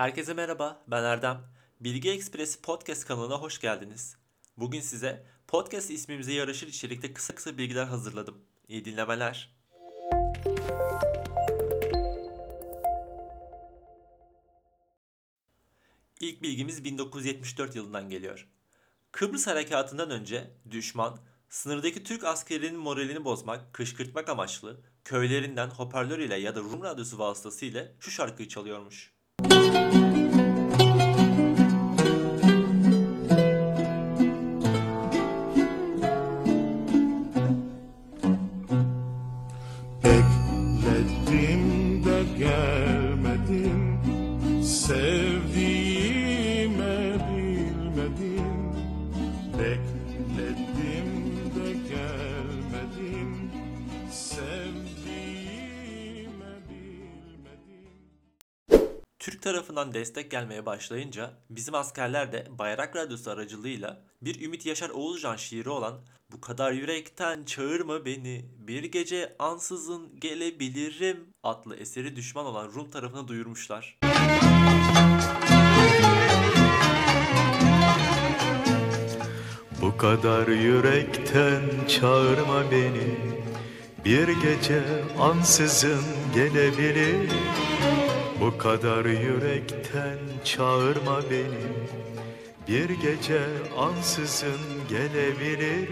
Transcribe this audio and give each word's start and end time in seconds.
Herkese 0.00 0.34
merhaba, 0.34 0.84
ben 0.86 1.04
Erdem. 1.04 1.40
Bilgi 1.80 2.10
Ekspresi 2.10 2.62
Podcast 2.62 3.04
kanalına 3.04 3.34
hoş 3.34 3.60
geldiniz. 3.60 4.16
Bugün 4.56 4.80
size 4.80 5.26
podcast 5.48 5.90
ismimize 5.90 6.32
yaraşır 6.32 6.68
içerikte 6.68 7.12
kısa 7.12 7.34
kısa 7.34 7.58
bilgiler 7.58 7.84
hazırladım. 7.84 8.44
İyi 8.68 8.84
dinlemeler. 8.84 9.56
İlk 16.20 16.42
bilgimiz 16.42 16.84
1974 16.84 17.76
yılından 17.76 18.08
geliyor. 18.08 18.48
Kıbrıs 19.12 19.46
Harekatı'ndan 19.46 20.10
önce 20.10 20.50
düşman 20.70 21.18
sınırdaki 21.50 22.04
Türk 22.04 22.24
askerinin 22.24 22.76
moralini 22.76 23.24
bozmak, 23.24 23.72
kışkırtmak 23.72 24.28
amaçlı 24.28 24.80
köylerinden 25.04 25.70
hoparlör 25.70 26.18
ile 26.18 26.36
ya 26.36 26.54
da 26.54 26.60
Rum 26.60 26.82
radyosu 26.82 27.18
vasıtasıyla 27.18 27.88
şu 28.00 28.10
şarkıyı 28.10 28.48
çalıyormuş. 28.48 29.12
Bekledim 40.04 42.04
de 42.04 42.24
gelmedin 42.38 44.00
Sevdiğime 44.62 45.19
Türk 59.20 59.42
tarafından 59.42 59.94
destek 59.94 60.30
gelmeye 60.30 60.66
başlayınca 60.66 61.30
bizim 61.50 61.74
askerler 61.74 62.32
de 62.32 62.46
Bayrak 62.58 62.96
Radyosu 62.96 63.30
aracılığıyla 63.30 64.00
bir 64.22 64.40
Ümit 64.40 64.66
Yaşar 64.66 64.90
Oğuzcan 64.90 65.36
şiiri 65.36 65.68
olan 65.70 66.00
Bu 66.32 66.40
kadar 66.40 66.72
yürekten 66.72 67.44
çağırma 67.44 68.04
beni 68.04 68.44
bir 68.58 68.84
gece 68.84 69.36
ansızın 69.38 70.20
gelebilirim 70.20 71.26
adlı 71.42 71.76
eseri 71.76 72.16
düşman 72.16 72.46
olan 72.46 72.68
Rum 72.74 72.90
tarafına 72.90 73.28
duyurmuşlar. 73.28 73.98
Bu 79.82 79.96
kadar 79.96 80.48
yürekten 80.48 81.62
çağırma 81.88 82.70
beni 82.70 83.16
Bir 84.04 84.28
gece 84.28 84.82
ansızın 85.18 86.04
gelebilir 86.34 87.30
Bu 88.40 88.58
kadar 88.58 89.04
yürekten 89.04 90.18
çağırma 90.44 91.22
beni 91.30 91.86
Bir 92.68 92.88
gece 92.88 93.46
ansızın 93.76 94.60
gelebilir 94.88 95.88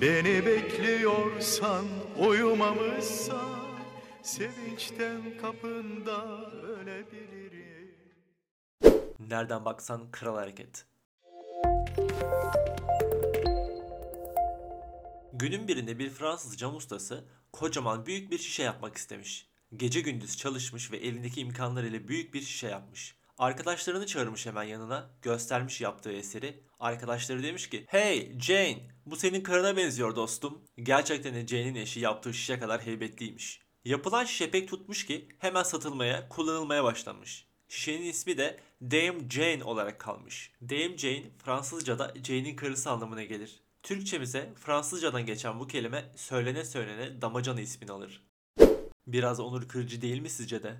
Beni 0.00 0.46
bekliyorsan 0.46 1.84
uyumamışsan 2.18 3.66
Sevinçten 4.22 5.20
kapında 5.40 6.50
ölebilirim 6.50 7.94
Nereden 9.28 9.64
baksan 9.64 10.10
kral 10.10 10.36
hareket. 10.36 10.86
Günün 15.32 15.68
birinde 15.68 15.98
bir 15.98 16.10
Fransız 16.10 16.56
cam 16.56 16.76
ustası 16.76 17.24
kocaman 17.52 18.06
büyük 18.06 18.30
bir 18.30 18.38
şişe 18.38 18.62
yapmak 18.62 18.96
istemiş. 18.96 19.55
Gece 19.76 20.00
gündüz 20.00 20.36
çalışmış 20.36 20.92
ve 20.92 20.96
elindeki 20.96 21.40
imkanlarıyla 21.40 22.08
büyük 22.08 22.34
bir 22.34 22.40
şişe 22.40 22.68
yapmış. 22.68 23.16
Arkadaşlarını 23.38 24.06
çağırmış 24.06 24.46
hemen 24.46 24.62
yanına, 24.62 25.10
göstermiş 25.22 25.80
yaptığı 25.80 26.12
eseri. 26.12 26.62
Arkadaşları 26.80 27.42
demiş 27.42 27.70
ki, 27.70 27.84
Hey 27.88 28.38
Jane, 28.40 28.88
bu 29.06 29.16
senin 29.16 29.40
karına 29.40 29.76
benziyor 29.76 30.16
dostum. 30.16 30.64
Gerçekten 30.82 31.34
de 31.34 31.46
Jane'in 31.46 31.74
eşi 31.74 32.00
yaptığı 32.00 32.34
şişe 32.34 32.58
kadar 32.58 32.86
heybetliymiş. 32.86 33.60
Yapılan 33.84 34.24
şişe 34.24 34.50
pek 34.50 34.68
tutmuş 34.68 35.06
ki 35.06 35.28
hemen 35.38 35.62
satılmaya, 35.62 36.28
kullanılmaya 36.28 36.84
başlanmış. 36.84 37.46
Şişenin 37.68 38.06
ismi 38.06 38.38
de 38.38 38.60
Dame 38.82 39.30
Jane 39.30 39.64
olarak 39.64 40.00
kalmış. 40.00 40.52
Dame 40.62 40.98
Jane 40.98 41.24
Fransızca'da 41.44 42.14
Jane'in 42.24 42.56
karısı 42.56 42.90
anlamına 42.90 43.24
gelir. 43.24 43.60
Türkçemize 43.82 44.52
Fransızcadan 44.56 45.26
geçen 45.26 45.60
bu 45.60 45.66
kelime 45.66 46.12
söylene 46.16 46.64
söylene 46.64 47.22
damacana 47.22 47.60
ismini 47.60 47.92
alır. 47.92 48.25
Biraz 49.06 49.40
onur 49.40 49.68
kırıcı 49.68 50.02
değil 50.02 50.20
mi 50.20 50.30
sizce 50.30 50.62
de? 50.62 50.76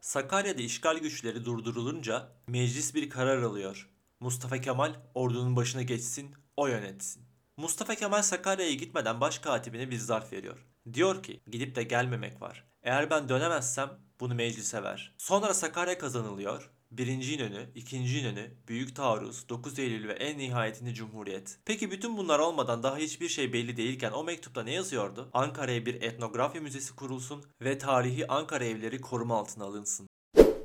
Sakarya'da 0.00 0.62
işgal 0.62 0.98
güçleri 0.98 1.44
durdurulunca 1.44 2.28
meclis 2.48 2.94
bir 2.94 3.10
karar 3.10 3.42
alıyor. 3.42 3.90
Mustafa 4.20 4.60
Kemal 4.60 4.94
ordunun 5.14 5.56
başına 5.56 5.82
geçsin, 5.82 6.34
o 6.56 6.66
yönetsin. 6.66 7.22
Mustafa 7.56 7.94
Kemal 7.94 8.22
Sakarya'ya 8.22 8.74
gitmeden 8.74 9.20
baş 9.20 9.38
katibine 9.38 9.90
bir 9.90 9.98
zarf 9.98 10.32
veriyor. 10.32 10.66
Diyor 10.92 11.22
ki 11.22 11.40
gidip 11.50 11.74
de 11.74 11.82
gelmemek 11.82 12.40
var. 12.42 12.64
Eğer 12.82 13.10
ben 13.10 13.28
dönemezsem 13.28 13.90
bunu 14.20 14.34
meclise 14.34 14.82
ver. 14.82 15.14
Sonra 15.18 15.54
Sakarya 15.54 15.98
kazanılıyor. 15.98 16.70
Birinci 16.98 17.34
İnönü, 17.34 17.70
ikinci 17.74 18.18
İnönü, 18.18 18.50
Büyük 18.68 18.96
Taarruz, 18.96 19.48
9 19.48 19.78
Eylül 19.78 20.08
ve 20.08 20.12
en 20.12 20.38
nihayetinde 20.38 20.94
Cumhuriyet. 20.94 21.58
Peki 21.64 21.90
bütün 21.90 22.16
bunlar 22.16 22.38
olmadan 22.38 22.82
daha 22.82 22.96
hiçbir 22.96 23.28
şey 23.28 23.52
belli 23.52 23.76
değilken 23.76 24.12
o 24.12 24.24
mektupta 24.24 24.62
ne 24.62 24.72
yazıyordu? 24.72 25.30
Ankara'ya 25.32 25.86
bir 25.86 25.94
etnografya 25.94 26.60
müzesi 26.60 26.96
kurulsun 26.96 27.44
ve 27.62 27.78
tarihi 27.78 28.28
Ankara 28.28 28.64
evleri 28.64 29.00
koruma 29.00 29.38
altına 29.38 29.64
alınsın. 29.64 30.08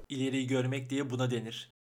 İleriyi 0.10 0.48
görmek 0.48 0.90
diye 0.90 1.10
buna 1.10 1.32
denir. 1.32 1.79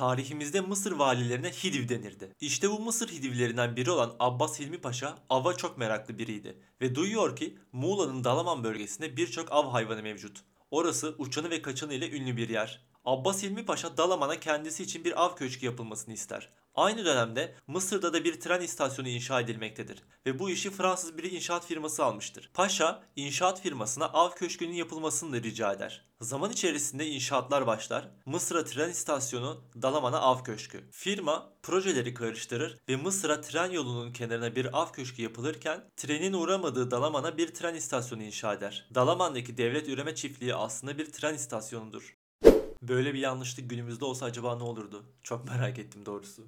Tarihimizde 0.00 0.60
Mısır 0.60 0.92
valilerine 0.92 1.50
Hidiv 1.50 1.88
denirdi. 1.88 2.34
İşte 2.40 2.70
bu 2.70 2.80
Mısır 2.80 3.08
Hidivlerinden 3.08 3.76
biri 3.76 3.90
olan 3.90 4.16
Abbas 4.20 4.60
Hilmi 4.60 4.80
Paşa 4.80 5.18
ava 5.30 5.56
çok 5.56 5.78
meraklı 5.78 6.18
biriydi 6.18 6.58
ve 6.80 6.94
duyuyor 6.94 7.36
ki 7.36 7.58
Muğla'nın 7.72 8.24
Dalaman 8.24 8.64
bölgesinde 8.64 9.16
birçok 9.16 9.52
av 9.52 9.70
hayvanı 9.70 10.02
mevcut. 10.02 10.40
Orası 10.70 11.14
uçanı 11.18 11.50
ve 11.50 11.62
kaçanı 11.62 11.94
ile 11.94 12.10
ünlü 12.10 12.36
bir 12.36 12.48
yer. 12.48 12.86
Abbas 13.04 13.42
Hilmi 13.42 13.64
Paşa 13.64 13.96
Dalaman'a 13.96 14.40
kendisi 14.40 14.82
için 14.82 15.04
bir 15.04 15.24
av 15.24 15.36
köşkü 15.36 15.66
yapılmasını 15.66 16.14
ister. 16.14 16.48
Aynı 16.74 17.04
dönemde 17.04 17.54
Mısır'da 17.66 18.12
da 18.12 18.24
bir 18.24 18.40
tren 18.40 18.60
istasyonu 18.60 19.08
inşa 19.08 19.40
edilmektedir 19.40 20.02
ve 20.26 20.38
bu 20.38 20.50
işi 20.50 20.70
Fransız 20.70 21.18
bir 21.18 21.32
inşaat 21.32 21.66
firması 21.66 22.04
almıştır. 22.04 22.50
Paşa 22.54 23.02
inşaat 23.16 23.60
firmasına 23.62 24.04
av 24.06 24.30
köşkünün 24.30 24.72
yapılmasını 24.72 25.42
rica 25.42 25.72
eder. 25.72 26.04
Zaman 26.20 26.50
içerisinde 26.50 27.06
inşaatlar 27.06 27.66
başlar. 27.66 28.08
Mısır'a 28.26 28.64
tren 28.64 28.90
istasyonu, 28.90 29.64
Dalaman'a 29.82 30.20
av 30.20 30.44
köşkü. 30.44 30.90
Firma 30.90 31.52
projeleri 31.62 32.14
karıştırır 32.14 32.78
ve 32.88 32.96
Mısır'a 32.96 33.40
tren 33.40 33.70
yolunun 33.70 34.12
kenarına 34.12 34.56
bir 34.56 34.80
av 34.80 34.92
köşkü 34.92 35.22
yapılırken 35.22 35.84
trenin 35.96 36.32
uğramadığı 36.32 36.90
Dalaman'a 36.90 37.38
bir 37.38 37.54
tren 37.54 37.74
istasyonu 37.74 38.22
inşa 38.22 38.54
eder. 38.54 38.88
Dalaman'daki 38.94 39.56
devlet 39.56 39.88
üreme 39.88 40.14
çiftliği 40.14 40.54
aslında 40.54 40.98
bir 40.98 41.12
tren 41.12 41.34
istasyonudur. 41.34 42.19
Böyle 42.82 43.14
bir 43.14 43.18
yanlışlık 43.18 43.70
günümüzde 43.70 44.04
olsa 44.04 44.26
acaba 44.26 44.56
ne 44.56 44.62
olurdu? 44.62 45.04
Çok 45.22 45.48
merak 45.48 45.78
ettim 45.78 46.06
doğrusu. 46.06 46.46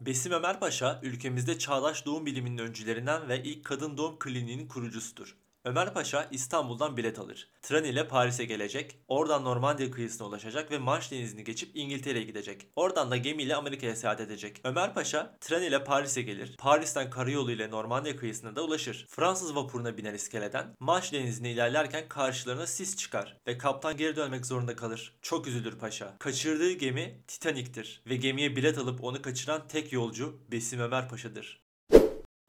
Besim 0.00 0.32
Ömer 0.32 0.60
Paşa 0.60 1.00
ülkemizde 1.02 1.58
çağdaş 1.58 2.06
doğum 2.06 2.26
biliminin 2.26 2.58
öncülerinden 2.58 3.28
ve 3.28 3.42
ilk 3.42 3.64
kadın 3.64 3.96
doğum 3.96 4.18
kliniğinin 4.18 4.68
kurucusudur. 4.68 5.36
Ömer 5.64 5.94
Paşa 5.94 6.28
İstanbul'dan 6.30 6.96
bilet 6.96 7.18
alır. 7.18 7.48
Tren 7.62 7.84
ile 7.84 8.08
Paris'e 8.08 8.44
gelecek, 8.44 8.98
oradan 9.08 9.44
Normandiya 9.44 9.90
kıyısına 9.90 10.26
ulaşacak 10.26 10.70
ve 10.70 10.78
Manş 10.78 11.10
denizini 11.10 11.44
geçip 11.44 11.70
İngiltere'ye 11.74 12.24
gidecek. 12.24 12.66
Oradan 12.76 13.10
da 13.10 13.16
gemiyle 13.16 13.56
Amerika'ya 13.56 13.96
seyahat 13.96 14.20
edecek. 14.20 14.60
Ömer 14.64 14.94
Paşa 14.94 15.36
tren 15.40 15.62
ile 15.62 15.84
Paris'e 15.84 16.22
gelir. 16.22 16.56
Paris'ten 16.58 17.10
karayolu 17.10 17.52
ile 17.52 17.70
Normandiya 17.70 18.16
kıyısına 18.16 18.56
da 18.56 18.62
ulaşır. 18.62 19.06
Fransız 19.08 19.56
vapuruna 19.56 19.96
biner 19.96 20.14
iskeleden. 20.14 20.76
Manş 20.80 21.12
denizine 21.12 21.50
ilerlerken 21.52 22.08
karşılarına 22.08 22.66
sis 22.66 22.96
çıkar 22.96 23.36
ve 23.46 23.58
kaptan 23.58 23.96
geri 23.96 24.16
dönmek 24.16 24.46
zorunda 24.46 24.76
kalır. 24.76 25.14
Çok 25.22 25.46
üzülür 25.46 25.78
paşa. 25.78 26.16
Kaçırdığı 26.18 26.72
gemi 26.72 27.22
Titanik'tir 27.26 28.02
ve 28.06 28.16
gemiye 28.16 28.56
bilet 28.56 28.78
alıp 28.78 29.04
onu 29.04 29.22
kaçıran 29.22 29.68
tek 29.68 29.92
yolcu 29.92 30.38
Besim 30.50 30.80
Ömer 30.80 31.08
Paşa'dır. 31.08 31.64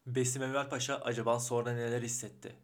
Besim 0.05 0.41
Ömer 0.41 0.69
Paşa 0.69 0.95
acaba 0.95 1.39
sonra 1.39 1.73
neler 1.73 2.01
hissetti? 2.01 2.55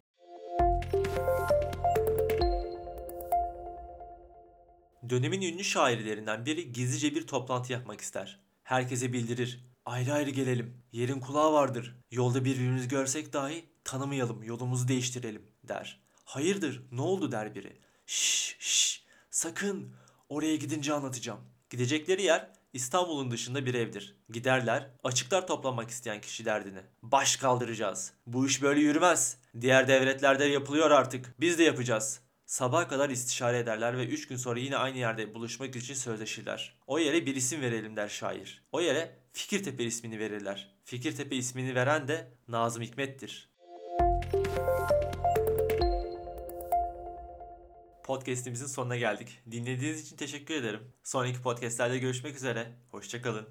Dönemin 5.09 5.41
ünlü 5.41 5.63
şairlerinden 5.63 6.45
biri 6.45 6.71
gizlice 6.71 7.15
bir 7.15 7.27
toplantı 7.27 7.73
yapmak 7.73 8.01
ister. 8.01 8.39
Herkese 8.63 9.13
bildirir. 9.13 9.65
Ayrı 9.85 10.13
ayrı 10.13 10.29
gelelim. 10.29 10.83
Yerin 10.91 11.19
kulağı 11.19 11.53
vardır. 11.53 11.95
Yolda 12.11 12.45
birbirimizi 12.45 12.87
görsek 12.87 13.33
dahi 13.33 13.65
tanımayalım, 13.83 14.43
yolumuzu 14.43 14.87
değiştirelim 14.87 15.41
der. 15.63 15.99
Hayırdır, 16.25 16.83
ne 16.91 17.01
oldu 17.01 17.31
der 17.31 17.55
biri. 17.55 17.77
Şşş, 18.05 18.55
şşş, 18.59 19.03
sakın. 19.29 19.95
Oraya 20.29 20.55
gidince 20.55 20.93
anlatacağım. 20.93 21.39
Gidecekleri 21.69 22.21
yer 22.21 22.49
İstanbul'un 22.73 23.31
dışında 23.31 23.65
bir 23.65 23.73
evdir. 23.73 24.15
Giderler, 24.29 24.89
açıklar 25.03 25.47
toplamak 25.47 25.89
isteyen 25.89 26.21
kişi 26.21 26.45
derdini. 26.45 26.81
Baş 27.01 27.35
kaldıracağız. 27.35 28.13
Bu 28.27 28.47
iş 28.47 28.61
böyle 28.61 28.79
yürümez. 28.79 29.37
Diğer 29.61 29.87
devletlerde 29.87 30.45
yapılıyor 30.45 30.91
artık. 30.91 31.35
Biz 31.39 31.59
de 31.59 31.63
yapacağız. 31.63 32.21
Sabaha 32.45 32.87
kadar 32.87 33.09
istişare 33.09 33.59
ederler 33.59 33.97
ve 33.97 34.07
3 34.07 34.27
gün 34.27 34.35
sonra 34.35 34.59
yine 34.59 34.77
aynı 34.77 34.97
yerde 34.97 35.33
buluşmak 35.33 35.75
için 35.75 35.93
sözleşirler. 35.93 36.79
O 36.87 36.99
yere 36.99 37.25
bir 37.25 37.35
isim 37.35 37.61
verelim 37.61 37.95
der 37.95 38.09
şair. 38.09 38.63
O 38.71 38.81
yere 38.81 39.21
Fikirtepe 39.33 39.83
ismini 39.83 40.19
verirler. 40.19 40.75
Fikirtepe 40.83 41.35
ismini 41.35 41.75
veren 41.75 42.07
de 42.07 42.31
Nazım 42.47 42.83
Hikmet'tir. 42.83 43.49
Podcast'imizin 48.03 48.67
sonuna 48.67 48.97
geldik. 48.97 49.39
Dinlediğiniz 49.51 50.01
için 50.01 50.17
teşekkür 50.17 50.53
ederim. 50.55 50.93
Sonraki 51.03 51.41
podcastlerde 51.41 51.97
görüşmek 51.97 52.35
üzere. 52.35 52.71
Hoşçakalın. 52.89 53.47